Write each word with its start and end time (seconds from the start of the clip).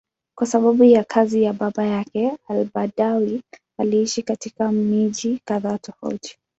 Kwa 0.37 0.47
sababu 0.47 0.83
ya 0.83 1.03
kazi 1.03 1.43
ya 1.43 1.53
baba 1.53 1.83
yake, 1.85 2.37
al-Badawi 2.47 3.41
aliishi 3.79 4.23
katika 4.23 4.71
miji 4.71 5.39
kadhaa 5.45 5.77
tofauti. 5.77 6.39